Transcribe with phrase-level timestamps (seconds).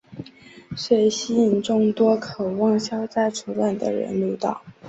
[0.75, 4.63] 遂吸收众多渴望消灾除难的人入道。